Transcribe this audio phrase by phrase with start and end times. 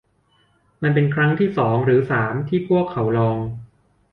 [0.81, 3.37] มันเป็นครั้งที่สองหรือสามที่พวกเขาลอง